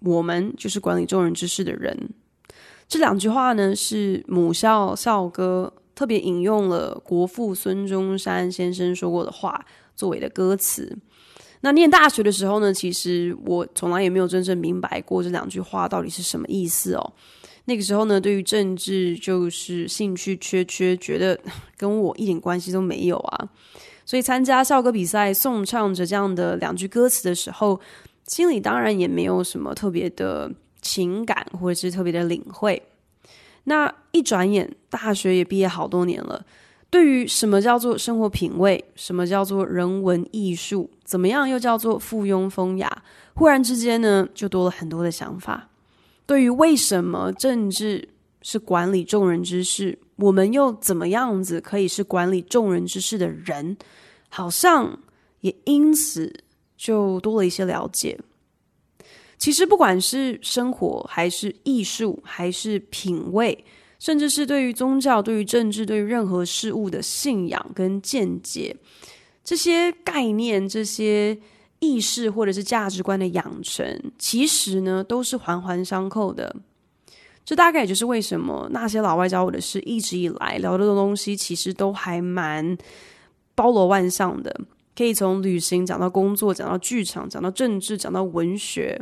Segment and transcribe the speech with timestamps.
[0.00, 2.10] 我们就是管理众人之事的人。
[2.88, 9.64] 这两句话呢，是母校校歌特别引用了国父孙中山先生说过的话
[9.94, 10.98] 作为的歌词。
[11.60, 17.12] 那念大学的时候呢，其实我从来也没有真正明白过这两句话到底是什么意思哦。
[17.66, 21.38] 那个时候呢，对于政治就是兴趣缺缺，觉得
[21.76, 23.48] 跟我一点关系都没有啊。
[24.06, 27.78] 所以参加校歌比赛，颂唱着这样的两句歌词的时候，
[28.30, 30.50] 心里当然也没有什么特别的。
[30.82, 32.82] 情感或者是特别的领会，
[33.64, 36.42] 那一转眼大学也毕业好多年了。
[36.88, 43.02] 对于什么叫做生活品味，什么叫做人文艺术，怎么样又叫做附庸风雅，
[43.34, 45.68] 忽然之间呢，就多了很多的想法。
[46.24, 48.08] 对于为什么政治
[48.40, 53.76] 是管理众人之事，我们又怎么样子可以是管理众人之事的人，
[54.30, 54.98] 好像
[55.42, 56.42] 也因此
[56.80, 58.18] 就多了一些了解。
[59.36, 63.62] 其实，不管是生活，还是艺术，还是品味，
[63.98, 68.74] 甚至是对于宗教、对于政治、对于任何事物的信仰跟见解，
[69.44, 71.38] 这些概念、这些
[71.80, 76.56] 意识或者是价值观的养成，其实呢，都是环环相扣的。
[77.42, 82.76] 这大概也就是为什么那些老外教我的事，一直以来聊的东西，其实都还蛮
[83.54, 84.54] 包罗万象的，
[85.00, 89.00] 可以从旅行讲到工作，讲到剧场，讲到政治，讲到文学。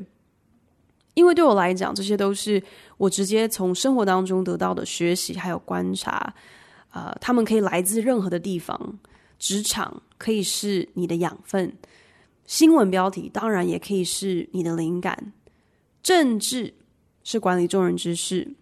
[1.15, 2.63] 因为对我来讲，这些都是
[2.99, 6.33] 我直接从生活当中得到的学习，还有观察。
[6.93, 9.01] 呃，他们可以来自任何的地方，
[9.41, 11.77] 职场可以是你的养分，
[12.47, 15.33] 新闻标题当然也可以是你的灵感。
[16.01, 16.75] 政治
[17.25, 18.55] 是管理众人之事，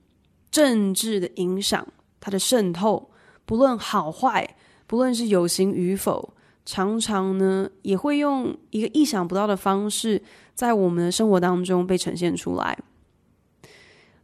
[0.50, 1.86] 政治的影响，
[2.18, 3.10] 它的渗透，
[3.44, 6.32] 不论好坏，不论是有形与否，
[6.66, 10.21] 常常呢也会用一个意想不到的方式。
[10.54, 12.78] 在我们的生活当中被呈现出来。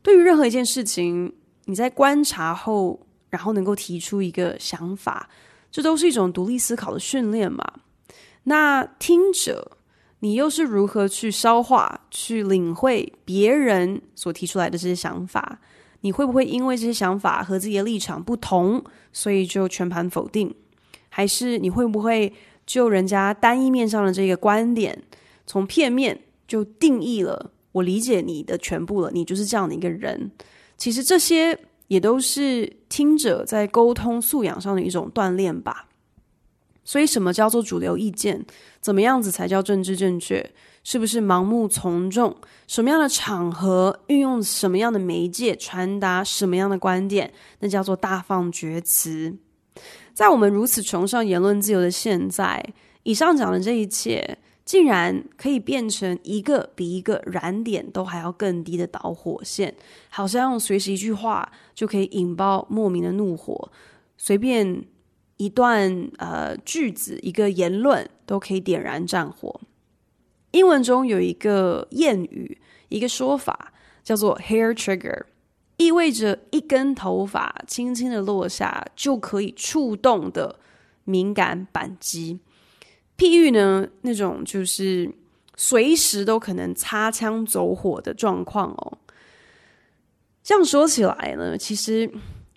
[0.03, 1.31] 对于任何一件事情，
[1.67, 5.29] 你在观察后，然后能够提出一个想法，
[5.71, 7.63] 这都是一种独立思考的训练嘛。
[8.45, 9.77] 那听者，
[10.21, 15.61] 你又是如何去消化、去领会别人所提出来的这些想法？
[16.01, 18.83] 你会不会因为这些想法和自己的立场不同，
[19.13, 20.55] 所以就全盘否定？
[21.15, 22.33] 还是你会不会
[22.65, 25.03] 就人家单一面上的这个观点？
[25.47, 26.19] 从片面
[26.49, 30.31] 就定义了，我理解你的全部了，你就是这样的一个人。
[30.79, 31.59] 其实这些
[31.89, 35.89] 也都是听者在沟通素养上的一种锻炼吧。
[36.83, 38.45] 所以，什么叫做主流意见？
[38.81, 40.51] 怎么样子才叫政治正确？
[40.83, 42.35] 是不是盲目从众？
[42.67, 47.33] 什么样的场合运用什么样的媒介传达什么样的观点？
[47.61, 49.37] 那叫做大放厥词。
[50.15, 52.65] 在我们如此崇尚言论自由的现在，
[53.03, 54.39] 以上讲的这一切。
[54.65, 59.75] 竟然可以变成一个比一个燃点都还要更低的导火线，
[60.09, 63.73] 好像随时一句话就可以引爆莫名的怒火，
[64.17, 64.85] 随便
[65.37, 69.61] 一段呃句子、一个言论都可以点燃战火。
[70.53, 72.57] 英文中有一个谚语，
[72.89, 73.73] 一个说法
[74.05, 75.25] 叫做 “hair trigger”，
[75.83, 80.59] 意味着一根头发轻轻的落下就可以触动的
[81.05, 82.39] 敏感扳机。
[83.17, 85.11] 譬喻呢，那种就是
[85.57, 88.99] 随时都可能擦枪走火的状况哦。
[90.43, 92.11] 这样说起来呢，其实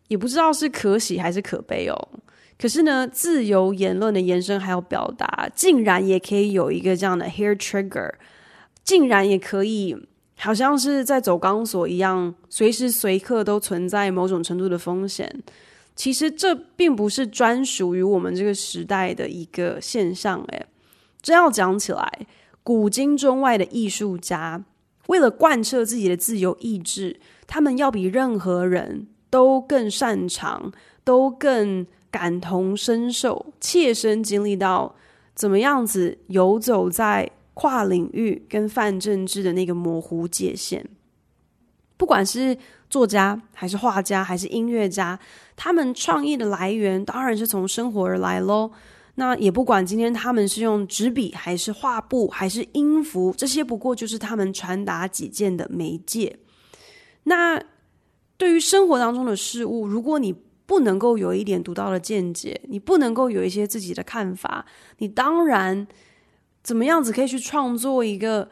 [0.08, 2.10] 也不知道是可喜还是可悲哦。
[2.58, 8.14] 可是呢，自由言论的延伸还有表达，竟然也可以有一个这样的 hair trigger，
[8.84, 9.96] 竟然也可以
[10.38, 15.44] 好像是在走钢索一样，随时随刻都存在某种程度的风险。
[15.96, 20.66] 其实这并不是专属于我们这个时代的一个现象，诶，
[21.22, 22.28] 真要讲起来，
[22.64, 24.64] 古今中外的艺术家
[25.08, 30.72] 为了贯彻自己的自由意志，他们要比任何人都更擅长，
[31.06, 34.96] 都更感同身受，切身经历到
[35.34, 40.86] 怎么样子游走在跨领域跟泛政治的那个模糊界限，
[41.98, 42.56] 不管是。
[42.88, 45.20] 作家还是画家还是音乐家，
[45.58, 48.72] 他们创意的来源当然是从生活而来喽。
[49.16, 56.38] 那也不管今天他们是用纸笔还是画布还是音符，这些不过就是他们传达己见的媒介。
[57.24, 57.62] 那
[58.38, 60.34] 对于生活当中的事物，如果你
[60.66, 64.66] 不能够有一点独到的见解，你不能够有一些自己的看法，
[65.00, 65.86] 你当然
[66.66, 68.50] 怎么样子可以去创作一个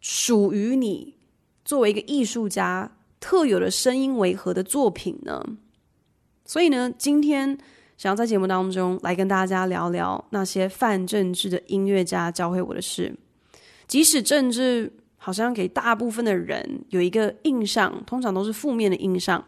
[0.00, 1.14] 属于你
[1.62, 5.44] 作为一个艺术家特有的声音为何的作品呢？
[6.46, 7.58] 所以呢，今天
[7.98, 13.14] 想要在节目当中来跟大家聊聊那些泛政治的音乐家教会我的事。
[13.86, 19.44] 即使政治好像给大部分的人有一个印象，通常都是负面的印象，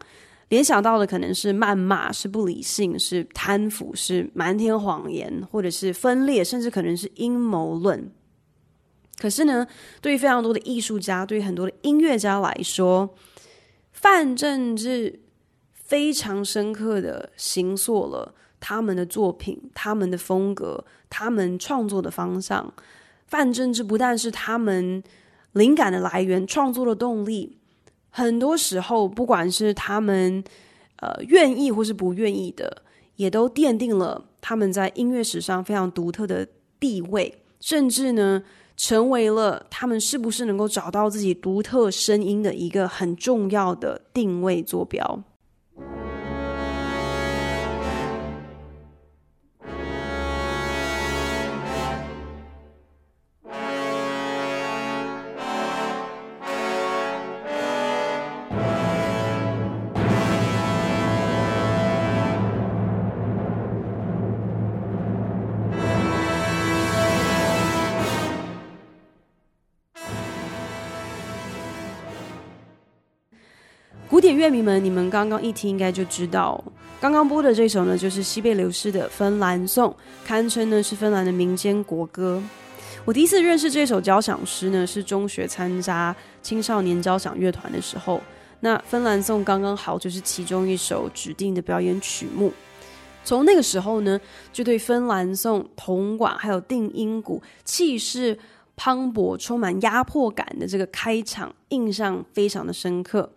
[0.49, 8.11] 联想到的可能是谩骂、是不理性、是贪腐、是瞒天谎言，或者是分裂，甚至可能是阴谋论。
[9.17, 9.67] 可是呢，
[9.99, 13.13] 对于非常多的艺术家，对于很多的音乐家来说，
[13.91, 15.19] 泛政治
[15.73, 22.73] 非常深刻的形塑了他们的作品、他们的风格、他们创作的方向。
[23.25, 25.03] 泛政治不但是他们
[25.51, 27.57] 灵感的来源、创作的动力，
[28.17, 30.43] 很多时候，不管是他们
[30.95, 32.81] 呃愿意或是不愿意的，
[33.15, 36.47] 也都奠定了他们在音乐史上非常独特的
[36.79, 38.41] 地位，甚至呢，
[38.75, 45.23] 成为了他们是不是能够找到自己独特声音的一个很重要的定位坐标。
[74.09, 76.63] 古典乐迷们，你们刚刚一听应该就知道，
[77.01, 79.89] 刚刚播的这首呢，就是西贝流士的《芬兰颂》，
[80.25, 82.41] 堪称呢是芬兰的民间国歌。
[83.03, 88.21] 我第一次认识这首交响诗呢，是中学参加青少年交响乐团的时候。
[88.61, 92.53] 那《芬兰颂》刚刚好就是其中一首指定的表演曲目。
[93.25, 94.17] 从那个时候呢，
[94.53, 98.39] 就对《芬兰颂》铜管还有定音鼓气势
[98.73, 103.29] 磅礴、充满压迫感的这个开场印象非常的深刻。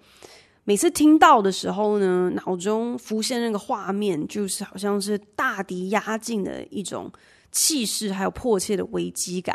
[0.70, 7.11] 每次听到的时候呢，脑中浮现那个画面，就是好像是大敌压境的一种
[7.50, 9.52] 气势，还有迫切的危机感。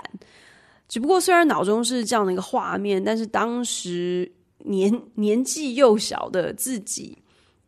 [0.89, 4.29] 只不过虽然脑中是这样的一个画面，但是当时
[4.65, 7.17] 年年纪幼小的自己，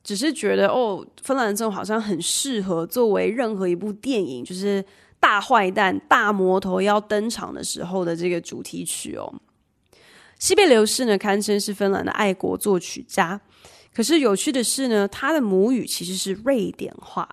[0.03, 4.83] 只是觉得哦，芬兰颂好像很适合作为任何一部电影，就是
[5.21, 9.33] 大坏蛋、大魔头要登场的时候的这个主题曲哦。
[10.39, 13.39] 西贝流士呢，堪称是芬兰的爱国作曲家。
[13.93, 17.27] 可是有趣的是呢，他的母语其实是瑞典话，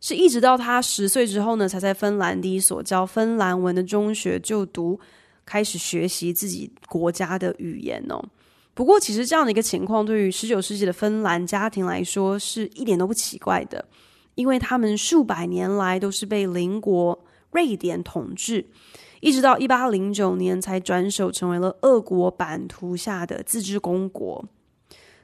[0.00, 4.98] 是一直到他十岁之后呢，才在芬兰第一所教芬兰文的中学就读，
[5.44, 8.24] 开始学习自己国家的语言哦。
[8.72, 13.84] 不过，其实这样的一个情况，对于十九世纪的芬兰家庭来说，是一点都不奇怪的，
[14.36, 18.64] 因为他们数百年来都是被邻国瑞典统治。
[19.20, 24.44] 一直到一八零九年才转手成为了俄国版图下的自治公国。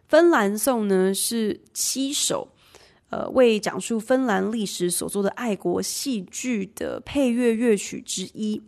[0.08, 2.48] 芬兰颂呢是七首，
[3.10, 8.62] 呃，为讲述芬兰历史所做的爱国戏剧的配乐乐曲之一。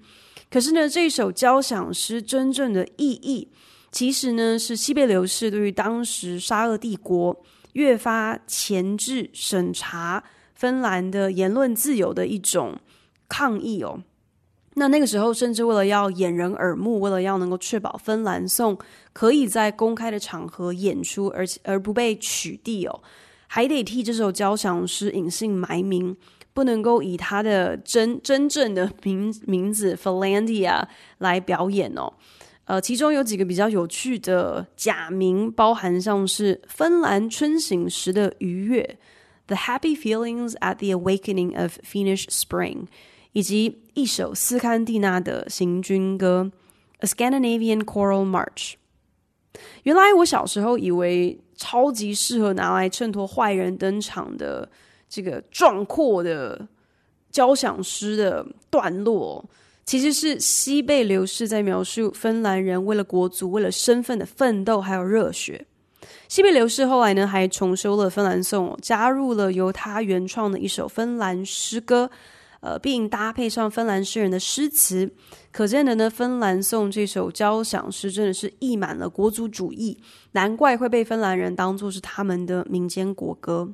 [0.49, 3.49] 可是呢，这首交响诗真正的意义，
[3.91, 10.23] 其实呢是西贝流士对于当时沙俄帝国越发前置审查
[10.55, 12.79] 芬兰的言论自由的一种
[13.29, 14.03] 抗议哦。
[14.79, 18.77] 那那个时候，甚至为了要掩人耳目，为了要能够确保《芬兰颂》
[19.15, 23.01] 可以在公开的场合演出，而且而不被取缔哦，
[23.47, 26.15] 还得替这首交响诗隐姓埋名，
[26.53, 30.85] 不能够以他的真真正的名名字 Finlandia
[31.19, 32.13] 来表演哦。
[32.67, 38.99] 呃，其中有几个比较有趣的假名，包含像是芬兰春醒时的愉悦
[39.47, 42.89] The Happy Feelings at the Awakening of Finnish Spring。
[43.37, 46.51] 以及一首斯堪的纳的行军歌
[47.05, 48.73] 《A Scandinavian Choral March》。
[49.83, 54.67] 原来我小时候以为超级适合拿来衬托坏人登场的
[55.07, 56.67] 这个壮阔的
[57.31, 59.45] 交响诗的段落，
[59.85, 65.67] 其实是西贝流士在描述芬兰人为了国族、为了身份的奋斗还有热血。
[66.27, 72.11] 西贝流士后来呢，还重修了《芬兰颂》，加入了由他原创的一首芬兰诗歌。
[72.67, 75.09] 呃，并搭配上芬兰诗人的诗词，
[75.53, 79.97] 可见的呢，《芬兰颂》这首交响诗真的是溢满了国族主义，
[80.33, 83.73] 难怪会被芬兰人当作是他们的民间国歌。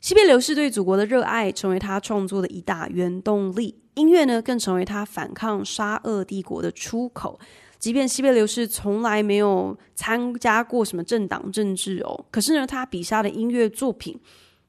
[0.00, 3.82] 西贝流士对祖国的热爱成为他创作的一大原动力。
[3.94, 7.40] 音乐呢更成为他反抗沙俄帝国的出口。
[7.80, 14.16] 即便西贝流士从来没有参加过什么政党政治哦，可是呢，他笔下的音乐作品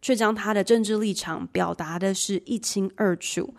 [0.03, 3.55] 却将他的政治立场表达的是一清二楚。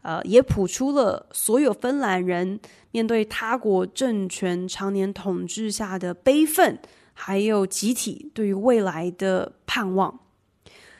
[0.00, 2.58] 呃，也谱出了所有芬兰人
[2.90, 6.76] 面对他国政权常年统治下的悲愤，
[7.14, 10.18] 还有集体对于未来的盼望。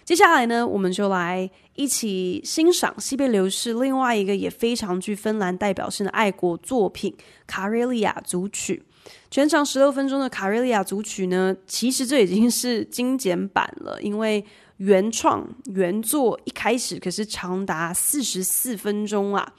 [0.05, 7.13] 接下来呢，我们就来一起欣赏西贝流士另外一个也非常具芬兰代表性的爱国作品
[7.45, 8.85] 《卡瑞利亚组曲》。
[9.33, 14.45] 全长十六分钟的《卡瑞利亚组曲》呢，其实这已经是精简版了，因为。
[14.83, 19.55] 原创原作一开始可是长达四十四分钟啊！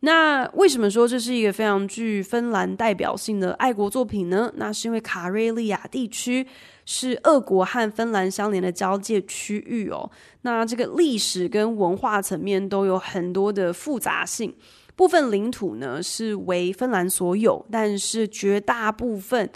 [0.00, 4.52] 那为什么说这是一个非常具芬兰代表性的爱国作品呢？
[4.56, 6.44] 那是因为卡瑞利亚地区
[6.84, 10.10] 是俄国和芬兰相连的交界区域哦。
[10.42, 14.52] 那这个历史跟文化层面都有很多的复杂性。
[14.96, 19.48] 部分领土呢是为芬兰所有，但是绝大部分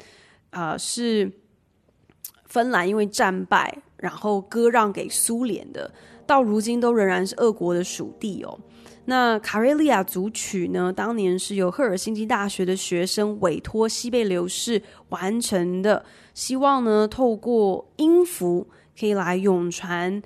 [0.50, 1.32] 啊、是
[2.47, 3.82] 芬兰因为战败。
[4.02, 5.88] 然后割让给苏联的，
[6.26, 8.59] 到如今都仍然是俄国的属地哦。
[9.04, 10.92] 那卡瑞利亚组曲呢？
[10.92, 16.04] 当年是由赫尔辛基大学的学生委托西贝流士完成的，
[16.35, 18.66] 希望呢透过音符
[18.99, 20.21] 可以来永传，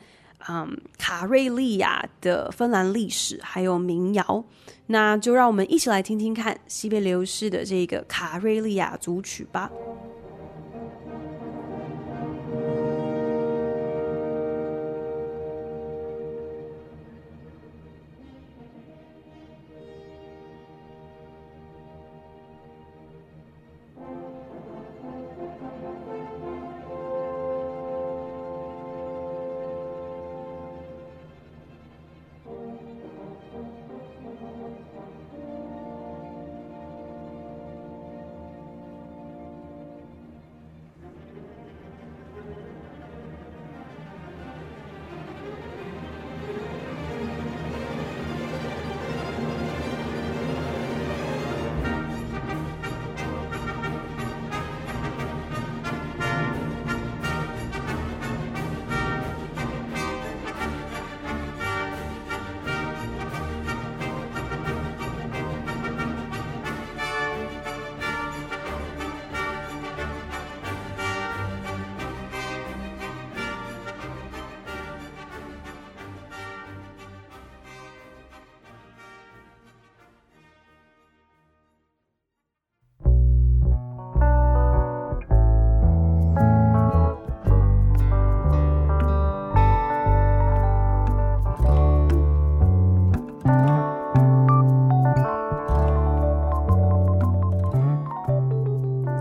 [0.49, 4.45] 嗯，卡瑞利亚的芬兰历史还有民谣。
[4.88, 9.71] 那就让我们一起来听听看西贝流士的这个卡瑞利亚组曲吧。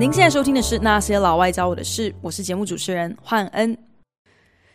[0.06, 3.76] 您现在收听的是《那些老外教我的事》，我是节目主持人焕恩。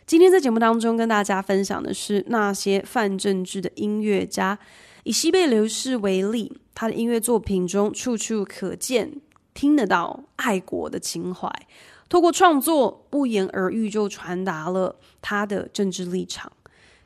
[0.05, 4.59] 今天在节目当中跟大家分享的是那些泛政治的音乐家。
[5.03, 9.21] 以西贝流士为例，他的音乐作品中处处可见、
[9.53, 11.49] 听得到爱国的情怀，
[12.09, 16.51] 透过创作不言而喻就传达了他的政治立场。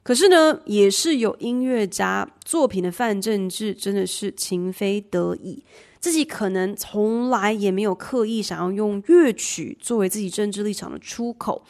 [0.02, 5.64] 可是呢，也是有音乐家作品的泛政治真的是情非得已。
[6.00, 11.64] 自己可能从来也没有刻意想要用乐曲作为自己政治立场的出口，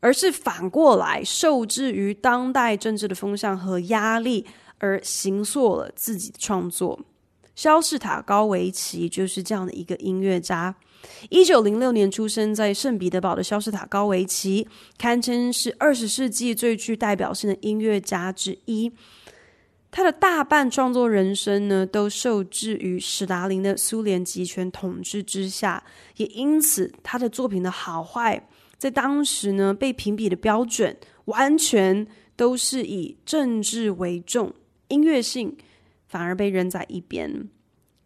[0.00, 4.44] 而是反过来受制于当代政治的风向和压力
[4.78, 6.98] 而形塑了自己的创作。
[7.54, 10.74] 肖士塔高维奇就是这样的一个音乐家。
[11.28, 14.66] 一九零六年出生在圣彼得堡的肖斯塔高维奇，
[14.96, 18.90] 堪称是二十世纪最具代表性的音乐家之一。
[19.94, 25.84] 他的大半创作人生呢，都受制于史达林的苏联集权统治之下，
[26.16, 30.96] 也因此他的作品的好坏，在当时呢被评比的标准，
[31.26, 34.54] 完全都是以政治为重，
[34.88, 35.54] 音乐性
[36.08, 37.50] 反而被扔在一边，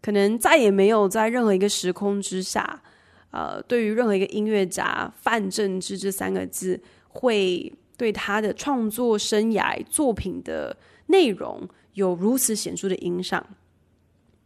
[0.02, 2.82] 可能再也没有在任何一个时空之下，
[3.30, 10.76] 呃，对于任何一个音乐家，泛政治这三个字，会对他的创作生涯作品的。
[11.06, 13.46] 内容有如此显著的影响，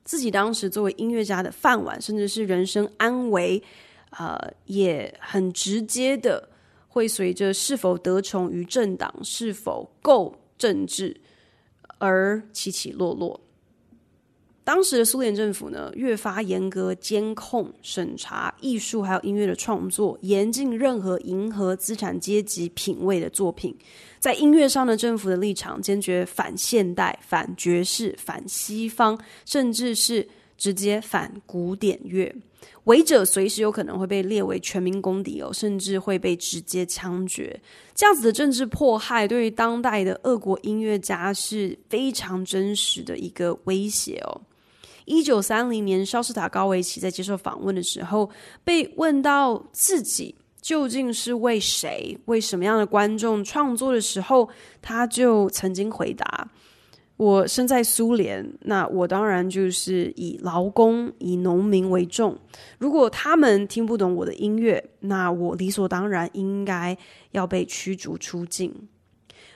[0.05, 3.63] 自己当时作为音乐家的饭碗，甚至是人生安危，
[4.11, 6.49] 呃，也很直接的
[6.89, 11.21] 会随着是否得宠于政党、是否够政治
[11.99, 13.41] 而起起落落。
[14.63, 23.77] 当时的苏联政府呢，越发严格监控、审查艺术还有音乐的创作，严禁任何迎合资产阶级品味的作品。
[24.21, 32.33] 在音乐上的政府的立场坚决反现代、反爵士、反西方，甚至是直接反古典乐。
[32.85, 37.59] 违者随时有可能会被列为全民公敌哦，甚至会被直接枪决。
[37.95, 44.43] 这样子的政治迫害，对于当代的俄国音乐家是非常真实的一个威胁哦。
[45.07, 48.29] 一九三零年，萧士塔高维奇在接受访问的时候，
[48.63, 50.35] 被问到自己
[50.71, 54.49] 究竟是为谁、为什么样的观众创作的时候，
[54.81, 56.49] 他就曾经回答。
[57.17, 62.39] 我生在苏联，那我当然就是以劳工、以农民为重。
[62.79, 66.97] 如果他们听不懂我的音乐，那我理所当然应该
[67.33, 68.73] 要被驱逐出境。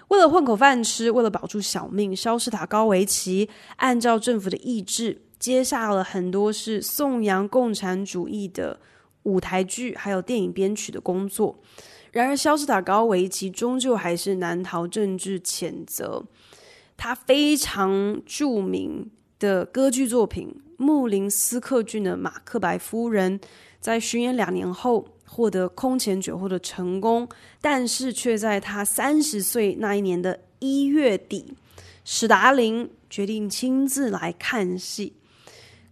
[0.09, 8.81] 为了混口饭吃，为了保住小命，肖斯塔高维奇按照政府的意志，接下了很多是颂扬共产主义的
[9.25, 11.59] 舞台剧，还有电影编曲的工作。
[12.13, 16.25] 然而，肖斯塔高维奇终究还是难逃政治谴责。
[16.97, 23.41] 他非常著名的歌剧作品《穆林斯克郡的马克白夫人》
[23.81, 27.29] 在巡演两年后获得空前绝后的成功，
[27.61, 31.55] 但是却在他三十岁那一年的一月底，
[32.05, 35.15] 史达林决定亲自来看戏。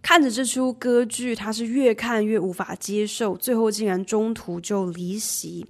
[0.03, 5.65] 看着这出歌剧，他是越看越无法接受，最后竟然中途就离席。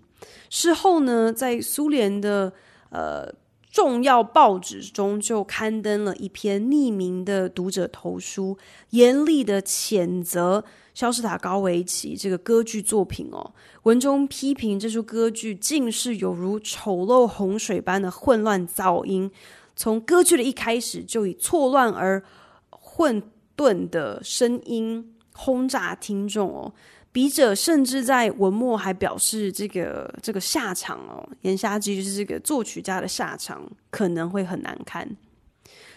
[0.50, 2.52] 事后呢，在苏联的
[2.90, 3.34] 呃。
[3.74, 8.56] 重要报纸中就刊登了一篇匿名的读者投书，
[8.92, 10.64] 严厉的谴责
[10.94, 13.52] 肖斯塔高维奇这个歌剧作品哦。
[13.82, 19.32] 文中批评这出歌剧竟是有如丑陋洪水般的混乱噪音，
[19.76, 22.22] 从歌剧的一开始就以错乱而
[22.70, 23.24] 混
[23.56, 26.74] 盾的声音轰炸听众哦。
[27.12, 35.08] 笔者甚至在文末还表示，这个这个下场哦，言下之意就是这个作曲家的下场可能会很难堪。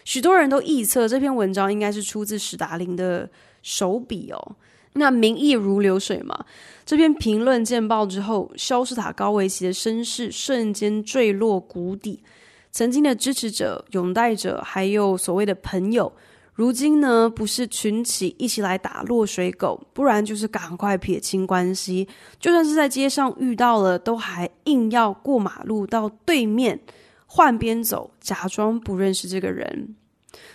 [0.04, 3.28] 许多人都臆测这篇文章应该是出自史达林的
[3.62, 4.56] 手笔哦。
[4.92, 6.44] 那民意如流水嘛，
[6.84, 12.22] 这篇评论见报之后，萧士塔高维奇的声势瞬间坠落谷底，
[12.70, 16.12] 曾经的支持者、拥戴者，还有所谓的朋友。
[16.56, 22.08] 如今呢，不是群起一起来打落水狗，不然就是赶快撇清关系。
[22.40, 26.80] 就算是在街上遇到了，都还硬要过马路到对面
[27.26, 29.94] 换边走，假装不认识这个人。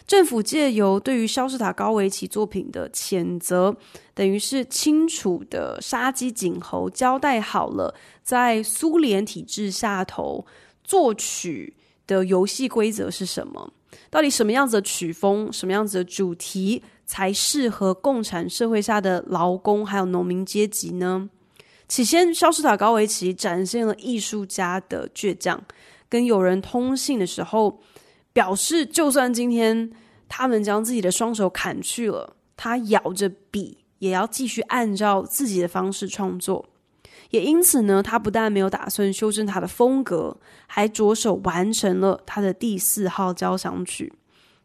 [0.08, 3.76] 政府借由对于肖斯塔高维奇作品的谴责，
[4.16, 10.48] 等于是清楚的杀鸡儆猴，交代好了在苏联体制下头
[10.84, 11.76] 作曲
[12.08, 13.72] 的游戏规则是什么。
[14.10, 21.30] 到底什么样子的曲风，什么样子的主题才适合共产社会下的劳工还有农民阶级呢？
[21.88, 25.62] 起先，肖斯塔高维奇展现了艺术家的倔强，
[26.08, 27.82] 跟友人通信的时候
[28.32, 29.92] 表示，就算今天
[30.30, 36.66] 他们将自己的双手砍去了，他咬着笔也要继续按照自己的方式创作。
[37.32, 44.14] 也因此呢，他不但没有打算修正他的风格，还着手完成了他的第四号交响曲。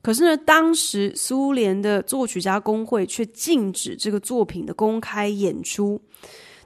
[0.03, 6.01] 可是呢，当时苏联的作曲家工会却禁止这个作品的公开演出。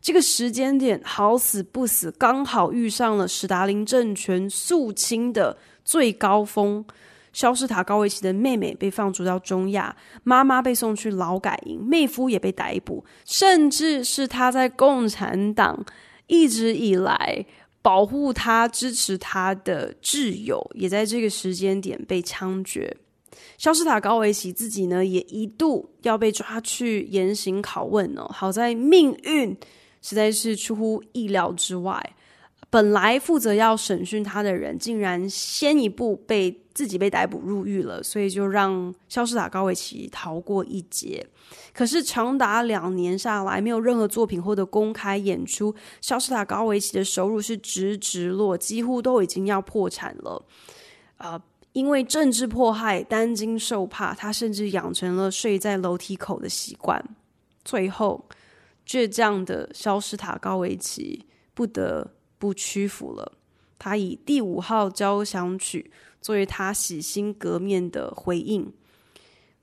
[0.03, 6.85] 这个时间点好死不死，刚好遇上了史达林政权肃清的最高峰。
[7.33, 15.85] 肖斯塔高维奇的妹妹被放逐到中亚，妈妈被送去劳改营，妹夫也被逮捕，甚至是他在共产党
[16.27, 17.47] 一直以来
[17.83, 22.97] 保护他、支持他的挚友，也在这个时间点被枪决。
[23.57, 28.27] 肖斯塔高维奇自己呢，也一度要被抓去严刑拷问哦。
[28.33, 29.57] 好在命运
[30.03, 32.15] 实在是出乎意料之外。
[32.69, 41.27] 本来负责要审讯他的人，竟然先一步被自己被逮捕入狱了，所以就让肖斯塔高维奇逃过一劫。
[41.75, 50.43] 可是长达两年下来，没有任何作品获得公开演出，肖斯塔高维奇的收入是直直落，几乎都已经要破产了。
[51.19, 51.39] 呃，
[51.75, 57.05] 因为政治迫害，担惊受怕，他甚至养成了睡在楼梯口的习惯。
[57.63, 58.27] 最后，
[58.87, 63.33] 倔强的肖斯塔高维奇不得不屈服了，
[63.79, 65.91] 他以第五号交响曲
[66.21, 68.73] 作为他洗心革面的回应。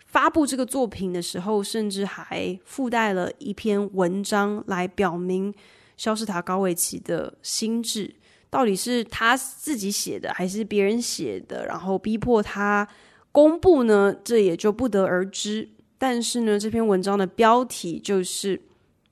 [0.06, 5.54] 发布这个作品的时候，甚至还附带了一篇文章来表明
[5.98, 8.16] 肖斯塔高维奇的心智，
[8.50, 12.88] 到底是他自己写的还是别人写的，然后逼迫他
[13.32, 14.16] 公布呢？
[14.24, 15.70] 这也就不得而知。
[15.98, 18.62] 但是呢，这篇文章的标题就是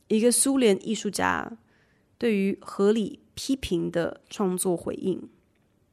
[0.07, 1.57] 一个苏联艺术家
[2.17, 5.27] 对于合理批评的创作回应。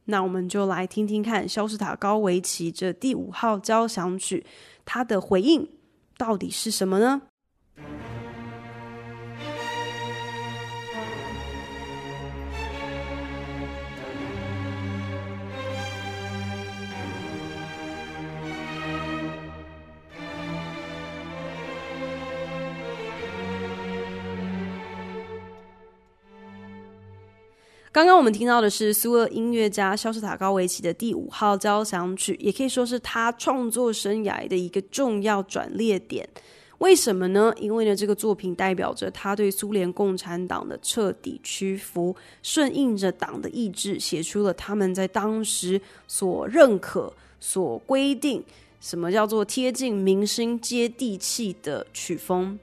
[0.07, 4.45] 那我们就来听听看肖斯塔高维奇这第五号交响曲，
[4.85, 5.69] 他的回应
[6.17, 7.23] 到底是什么呢？
[27.93, 36.27] 刚刚我们听到的是苏俄音乐家肖斯塔高维奇的第五号交响曲，也可以说是他创作生涯的一个重要转捩点。
[36.79, 37.53] 为什么呢？
[37.59, 45.79] 因为呢，这个作品代表着他对苏联共产党的彻底屈服，顺应着党的意志，写出了他们在当时
[46.09, 48.43] 所认可、所规定，
[48.81, 52.59] 什么叫做贴近民心、接地气的曲风。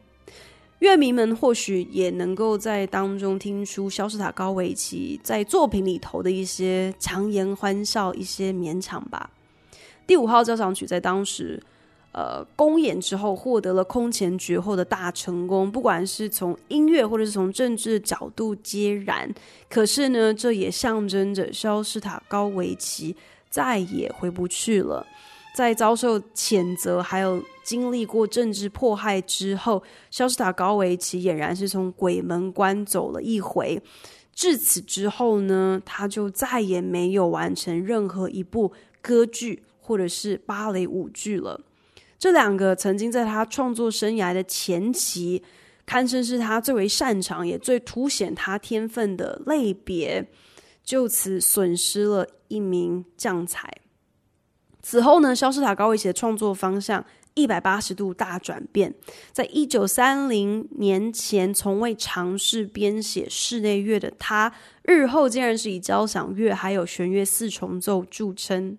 [0.79, 9.29] 乐迷们或许也能够在当中听出肖斯塔高维奇在作品里头的一些强颜欢笑，一些勉强吧。
[10.07, 11.61] 第五号交响曲在当时，
[12.13, 19.29] 呃，公演之后获得了空前绝后的大成功，不管是从音乐或者是从政治角度皆然。
[19.69, 23.15] 可是呢，这也象征着肖斯塔高维奇
[23.49, 25.05] 再也回不去了。
[25.55, 33.81] 在遭受谴责，还有经历过政治迫害之后，肖斯塔高维奇俨然是从鬼门关走了一回。
[34.33, 41.59] 至此之后呢，他就再也没有完成任何一部歌剧或者是芭蕾舞剧了。
[42.17, 45.43] 这两个曾经在他创作生涯的前期，
[45.85, 50.25] 堪称是他最为擅长也最凸显他天分的类别，
[50.83, 53.69] 就此损失了一名将才。
[54.81, 58.93] 此后呢，萧士塔高维奇的创作方向一百八十度大转变。
[59.31, 68.77] 在一九三零年前从未尝试编写室内乐的他，日后竟然是以交响乐还有弦乐四重奏著称。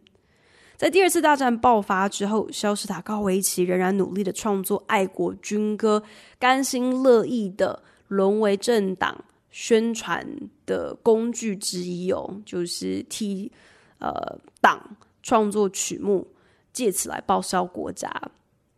[0.76, 6.02] 在第二次大战爆发之后，萧士塔高维奇仍然努力的创作爱国军歌，
[6.38, 10.26] 甘心乐意的沦为政党宣传
[10.64, 13.52] 的工具之一哦，就是替
[13.98, 14.96] 呃党。
[15.22, 16.28] 创作曲目，
[16.72, 18.10] 借此来报效国家。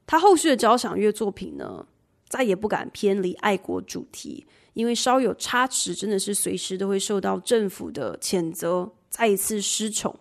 [0.07, 1.87] 他后续的交响乐作品呢，
[2.29, 10.15] 再也不敢偏离爱国主题，因为稍有差池，真的是随时都会受到政府的谴责，再一次失宠。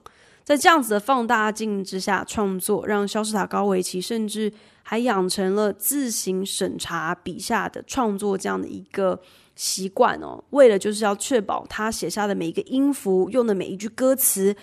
[0.44, 9.20] 在这样子的放大镜之下创作，让肖斯塔高维奇甚至还养成了自行审查笔下的创作这样的一个
[9.56, 10.44] 习惯哦。
[10.50, 14.56] 为了就是要确保他写下的每一个音符，用的每一句歌词。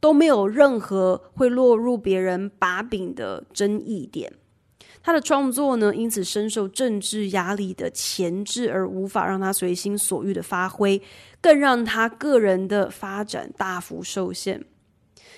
[0.00, 4.32] 都没有任何会落入别人把柄的争议点。
[5.02, 11.00] 他的创作呢，因此深受政治压力的钳制，而无法让他随心所欲的发挥，
[11.40, 14.64] 更让他个人的发展大幅受限。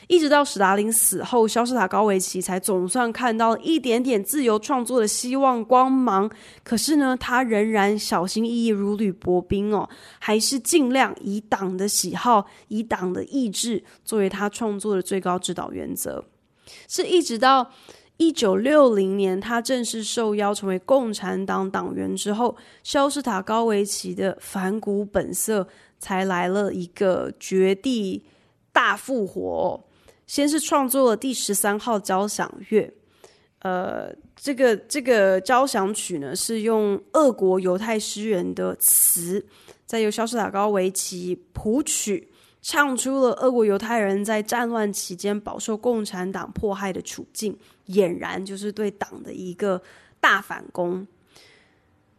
[0.08, 6.28] 一直到史达林死后，肖斯塔高维奇才总算看到一点点自由创作的希望光芒。
[6.64, 9.86] 可是呢，他仍然小心翼翼，如履薄冰哦，
[10.18, 16.24] 还是尽量以党的喜好、以党的意志作为他创作的最高指导原则。
[16.88, 17.70] 是一直到
[18.16, 25.68] 一九六零年，他正式受邀成为共产党党员之后，肖斯塔高维奇的反骨本色
[25.98, 28.24] 才来了一个绝地
[28.72, 29.84] 大复活。
[30.28, 32.92] 先是创作了第十三号交响乐，
[33.60, 39.44] 呃，这个这个交响曲呢是用俄国犹太诗人的词，
[39.86, 42.28] 再由肖斯塔高维奇谱曲，
[42.60, 49.80] 唱出了俄国犹太人在战乱期间饱受共产党迫害的处境，俨然就是对党的一个
[50.20, 51.06] 大反攻。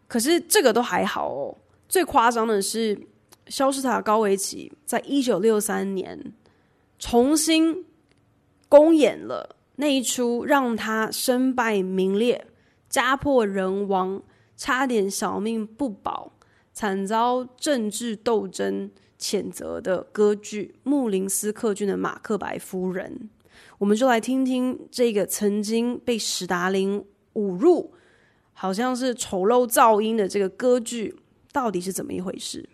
[0.08, 1.56] 可是这个都还好哦，
[1.88, 3.00] 最夸张的是
[3.50, 6.34] 肖斯塔高维奇在一九六三年
[6.98, 7.86] 重新。
[8.70, 12.48] 公演了那一出让他身败名裂、
[12.88, 14.22] 家破人亡、
[14.56, 16.34] 差点小命不保、
[16.72, 23.20] 惨遭政治斗争谴责的歌剧《穆林斯克郡的马克白夫人》，
[23.80, 27.04] 我们就来听听这个曾经被史达林
[27.34, 27.94] 侮辱，
[28.54, 31.16] 好像是丑陋噪音的这个歌剧，
[31.52, 32.70] 到底是怎么一回事？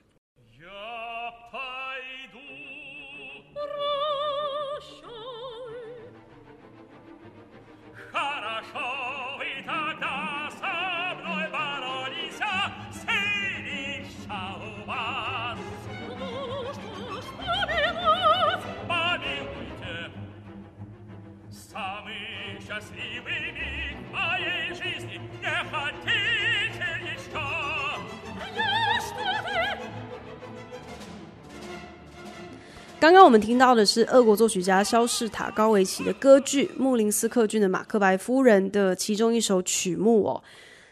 [33.26, 40.44] 我们听到的是俄国作曲家肖士塔高维奇的歌剧《穆林斯克郡的马克白夫人》的其中一首曲目哦。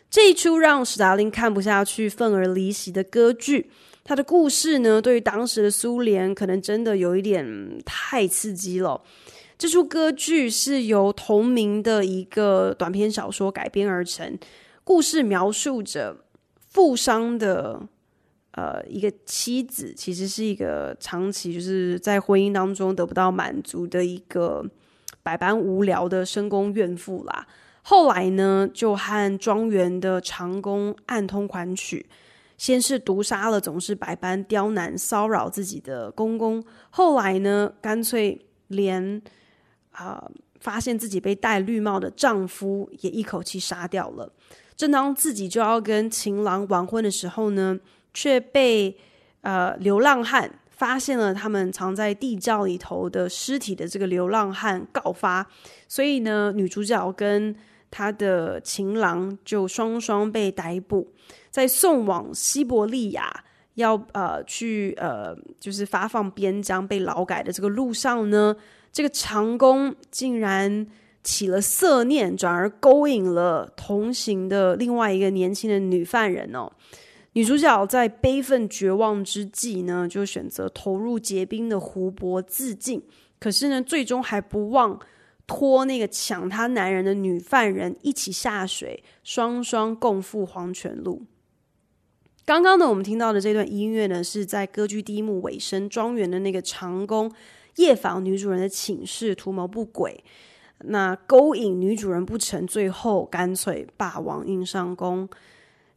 [0.09, 3.69] 这一出让史达林看不下去、愤而离席的歌剧，
[4.03, 8.99] 他的故事呢，对于当时的苏联可能真的有一点太刺激了。
[9.55, 14.35] 这出歌剧是由同名的一个短篇小说改编而成，
[14.83, 16.17] 故事描述着
[16.67, 17.79] 富商的
[18.53, 24.65] 呃一个妻子，其实是一个长期就是在婚姻当中得不到满足的一个
[25.21, 27.45] 百般无聊的深宫怨妇啦。
[27.83, 32.05] 后来呢，就和庄园的长工暗通款曲，
[32.57, 38.39] 先是毒杀了总是百般刁难骚扰自己的公公，后来呢，干脆
[38.69, 39.21] 连
[39.91, 44.31] 啊、呃、发现自己被戴绿帽的丈夫也一口气杀掉了。
[44.77, 47.77] 正当自己就要跟情郎完婚的时候呢，
[48.13, 48.95] 却被
[49.41, 55.45] 呃流浪汉发现了他们藏在地窖里头的尸体的这个流浪汉告发，
[55.87, 57.55] 所以呢，女主角跟
[57.89, 61.07] 他的情郎就双双被逮捕，
[61.51, 63.43] 在送往西伯利亚
[63.75, 68.55] 要呃去呃就是发放边疆被劳改的这个路上呢，
[68.91, 70.85] 这个长工竟然
[71.23, 76.71] 起了色念，转而勾引了同行的另外一个年轻的女犯人哦。
[77.33, 83.03] 女主角在悲愤绝望之际呢，就选择投入结冰的湖泊自尽，
[83.39, 84.99] 可是呢，最终还不忘。
[85.45, 91.23] 拖那个抢她男人的女犯人一起下水，双双共赴黄泉路。
[92.45, 97.29] 刚刚呢，我们听到的这段音乐呢，是在歌剧第一幕尾声，庄园的那个长工
[97.75, 100.23] 夜访女主人的寝室，图谋不轨，
[100.85, 105.27] 那勾引女主人不成，最后干脆霸王硬上弓。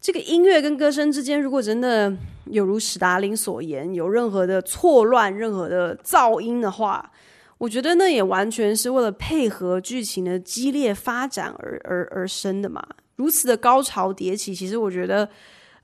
[0.00, 2.12] 这个音乐跟歌声之间，如果真的
[2.44, 7.10] 有如史达林所言，有任何的错乱、任何的噪音的话，
[7.58, 12.86] 我觉得那也完全是为了配合剧情的激烈发展而而而生的嘛。
[13.16, 15.28] 如此的高潮迭起，其实我觉得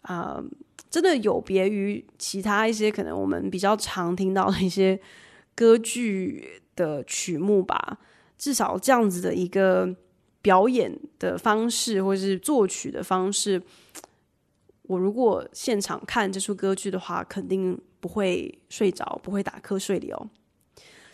[0.03, 0.43] 啊、
[0.91, 5.01] 真的有别于其他一些可能我们比较常听到的一些
[5.55, 7.99] 歌剧的曲目吧。
[8.37, 9.89] 至少这样子的一个
[10.43, 13.63] 表演的方式，或者是作曲的方式，
[14.83, 20.29] 我如果现场看这出歌剧的话，肯定不会睡着，不会打瞌睡的哦。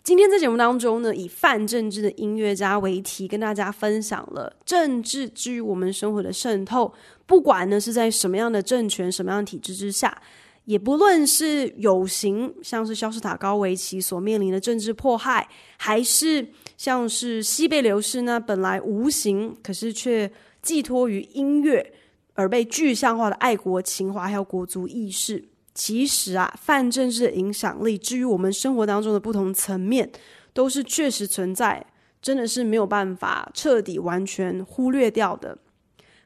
[0.03, 6.95] 今天在节目当中呢，以泛政治的音乐家为题，跟大家分享了政治之于我们生活的渗透。
[7.27, 10.23] 不管呢是在什么样的政权、什么样的体制之下，
[10.65, 20.31] 也不论是有形，像是肖斯塔高维奇所面临的政治迫害，还是像是西贝流士呢本来无形，可是却
[20.63, 21.93] 寄托于音乐
[22.35, 25.49] 而被具象化的爱国情怀，还有国族意识。
[25.75, 30.11] 其实啊，泛政治的影响力，至于我们生活当中的不同层面，
[30.53, 31.85] 都是确实存在，
[32.23, 35.59] 真的是没有办法彻底完全忽略掉的。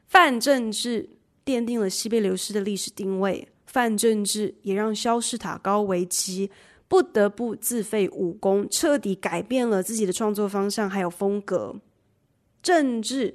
[0.07, 1.09] 泛政治
[1.43, 6.51] 奠定了西贝流士的历史定位，泛政治也让肖士塔高维奇
[6.93, 11.75] 不得不自废武功，彻底改变了自己的创作方向还有风格。
[12.61, 13.33] 政治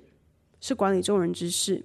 [0.61, 1.85] 是管理众人之事，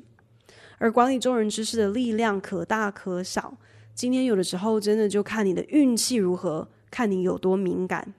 [0.78, 3.58] 而管理众人之事的力量可大可小。
[3.96, 8.14] 今天有的时候真的就看你的运气如何，看你有多敏感。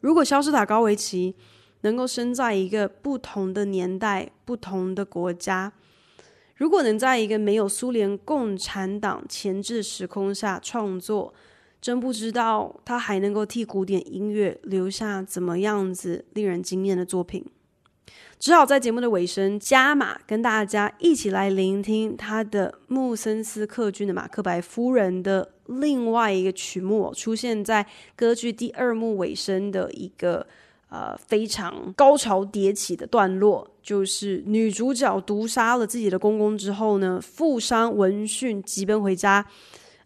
[0.00, 1.34] 如果肖斯塔高维奇
[1.82, 5.70] 能够生在一个不同的年代、不同的国家，
[6.54, 11.34] 如果能在一个没有苏联共产党钳制的时空下创作，
[11.84, 17.44] 真不知道他还能够替古典音乐留下怎么样子令人惊艳的作品。
[18.38, 30.46] 只好在节目的尾声加码，跟大家一起来聆听他的穆森斯克郡的马克白夫人的另外一个曲目，出现在歌剧第二幕尾声的一个
[30.88, 39.46] 呃非常高潮迭起的段落，就是女主角毒杀了自己的公公之后呢，富商闻讯急奔回家，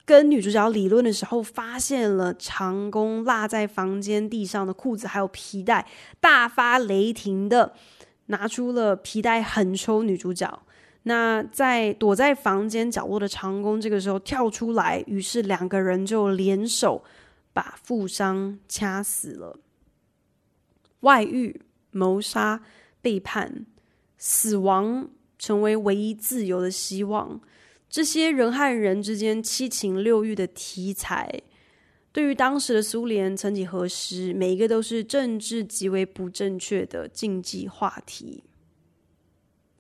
[0.09, 5.87] 跟女主角理论的时候，发现了长工落在房间地上的裤子还有皮带，
[6.19, 7.75] 大发雷霆的。
[8.31, 10.63] 拿出了皮带狠抽女主角，
[11.03, 17.05] 那在躲在房间角落的长工这个时候跳出来，于是两个人就联手
[17.53, 19.59] 把富商掐死了。
[21.01, 22.63] 外遇、谋杀、
[23.03, 23.67] 背叛、
[24.17, 27.41] 死亡，成为唯一自由的希望。
[27.89, 31.43] 这些人和人之间七情六欲的题材。
[32.11, 38.43] 对于当时的苏联，曾几何时，每一个都是政治极为不正确的禁忌话题。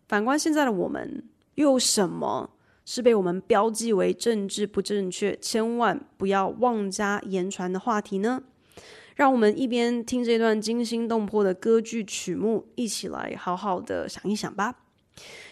[0.07, 1.25] 反观现在的我们，
[1.57, 2.51] 又有什么
[2.85, 8.45] 是被我们标记为政治不正确、千万不要妄加言传的话题呢？
[9.17, 14.88] 让我们一边听这段惊心动魄的歌剧曲目，一起来好好的想一想吧。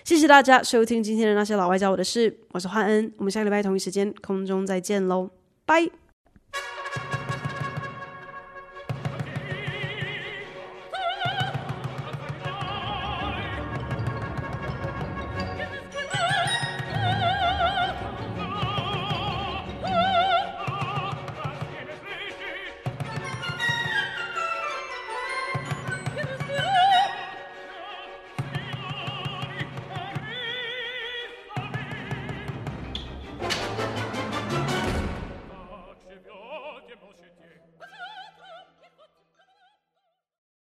[0.04, 5.30] 谢谢大家收听今天的那些老外教我的事，我是焕恩，我们下个礼拜同一时间空中再见喽，
[5.64, 6.05] 拜。